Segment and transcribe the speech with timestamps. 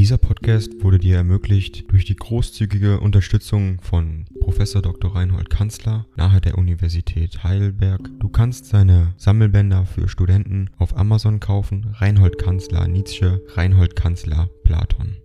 [0.00, 5.14] Dieser Podcast wurde dir ermöglicht durch die großzügige Unterstützung von Professor Dr.
[5.14, 8.08] Reinhold Kanzler nahe der Universität Heidelberg.
[8.18, 11.94] Du kannst seine Sammelbänder für Studenten auf Amazon kaufen.
[11.98, 15.18] Reinhold Kanzler Nietzsche, Reinhold Kanzler Platon.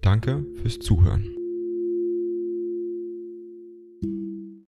[0.00, 1.26] Danke fürs Zuhören.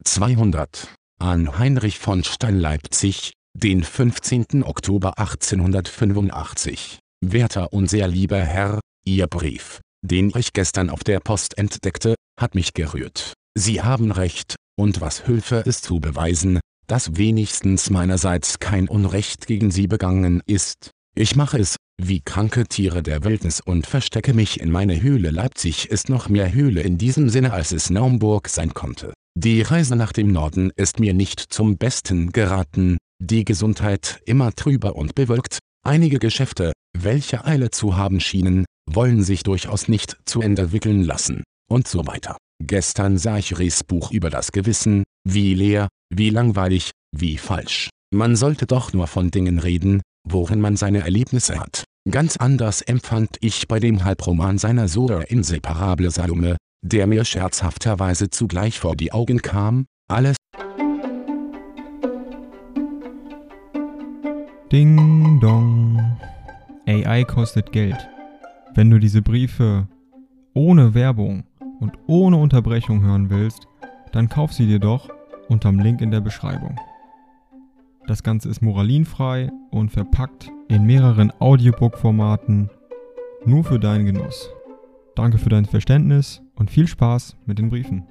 [0.05, 0.87] 200
[1.19, 4.63] an Heinrich von Stein Leipzig, den 15.
[4.63, 7.01] Oktober 1885.
[7.25, 12.55] Werter und sehr lieber Herr, Ihr Brief, den ich gestern auf der Post entdeckte, hat
[12.55, 13.33] mich gerührt.
[13.59, 19.73] Sie haben recht, und was Hilfe es zu beweisen, dass wenigstens meinerseits kein Unrecht gegen
[19.73, 20.93] Sie begangen ist.
[21.17, 25.33] Ich mache es, wie kranke Tiere der Wildnis und verstecke mich in meine Höhle.
[25.33, 29.13] Leipzig ist noch mehr Höhle in diesem Sinne als es Naumburg sein konnte.
[29.37, 34.95] Die Reise nach dem Norden ist mir nicht zum Besten geraten, die Gesundheit immer trüber
[34.95, 38.65] und bewölkt, einige Geschäfte, welche Eile zu haben schienen,
[38.95, 42.37] wollen sich durchaus nicht zu Ende wickeln lassen, und so weiter.
[42.63, 47.91] Gestern sah ich Ries Buch über das Gewissen, wie leer, wie langweilig, wie falsch.
[48.15, 51.85] Man sollte doch nur von Dingen reden, worin man seine Erlebnisse hat.
[52.11, 58.81] Ganz anders empfand ich bei dem Halbroman seiner Sora Inseparable Salome, der mir scherzhafterweise zugleich
[58.81, 60.37] vor die Augen kam, alles
[64.73, 66.19] Ding dong.
[66.87, 68.09] AI kostet Geld.
[68.75, 69.87] Wenn du diese Briefe
[70.55, 71.45] ohne Werbung
[71.81, 73.67] und ohne Unterbrechung hören willst,
[74.13, 75.11] dann kauf sie dir doch
[75.49, 76.81] unterm Link in der Beschreibung.
[78.07, 82.71] Das Ganze ist moralinfrei und verpackt in mehreren Audiobook-Formaten
[83.45, 84.49] nur für deinen Genuss.
[85.17, 88.07] Danke für dein Verständnis und viel Spaß mit den Briefen.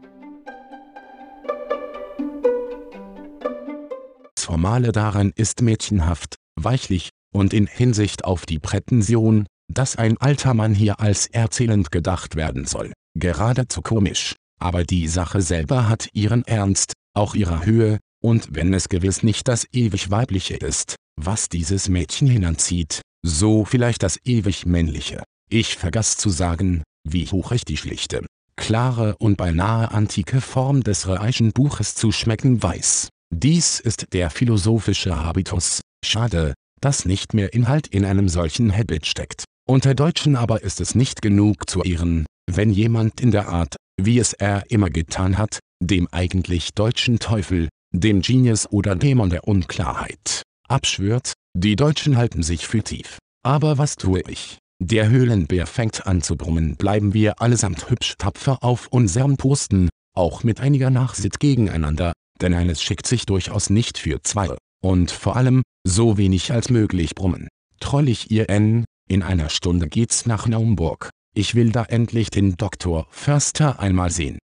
[4.36, 10.54] Das Formale daran ist mädchenhaft, weichlich, und in Hinsicht auf die Prätension, dass ein alter
[10.54, 14.36] Mann hier als erzählend gedacht werden soll, geradezu komisch.
[14.60, 19.48] Aber die Sache selber hat ihren Ernst, auch ihre Höhe, und wenn es gewiss nicht
[19.48, 25.24] das ewig Weibliche ist, was dieses Mädchen hinanzieht, so vielleicht das ewig Männliche.
[25.50, 28.26] Ich vergaß zu sagen, wie hoch ich die schlichte,
[28.56, 33.10] klare und beinahe antike Form des Reischen Buches zu schmecken weiß.
[33.34, 35.82] Dies ist der philosophische Habitus.
[36.06, 39.46] Schade, dass nicht mehr Inhalt in einem solchen Habit steckt.
[39.68, 44.20] Unter Deutschen aber ist es nicht genug zu ehren, wenn jemand in der Art, wie
[44.20, 50.44] es er immer getan hat, dem eigentlich deutschen Teufel, dem Genius oder Dämon der Unklarheit,
[50.68, 53.18] abschwört, die Deutschen halten sich für tief.
[53.44, 54.58] Aber was tue ich?
[54.80, 56.76] Der Höhlenbär fängt an zu brummen.
[56.76, 62.82] Bleiben wir allesamt hübsch tapfer auf unserem Posten, auch mit einiger Nachsitt gegeneinander, denn eines
[62.82, 64.56] schickt sich durchaus nicht für zwei.
[64.84, 67.48] Und vor allem, so wenig als möglich brummen.
[67.80, 71.10] Trollig ihr N, in einer Stunde geht's nach Naumburg.
[71.36, 74.38] Ich will da endlich den Doktor Förster einmal sehen.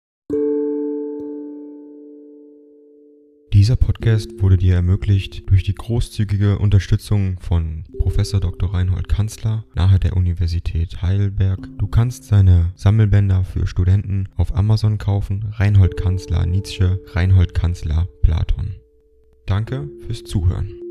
[3.53, 8.73] Dieser Podcast wurde dir ermöglicht durch die großzügige Unterstützung von Professor Dr.
[8.73, 11.69] Reinhold Kanzler nahe der Universität Heidelberg.
[11.77, 15.53] Du kannst seine Sammelbänder für Studenten auf Amazon kaufen.
[15.53, 18.75] Reinhold Kanzler Nietzsche, Reinhold Kanzler Platon.
[19.45, 20.84] Danke fürs Zuhören.